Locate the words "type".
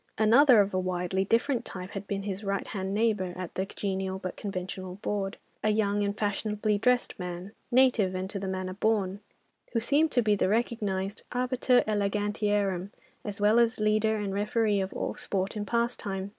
1.63-1.91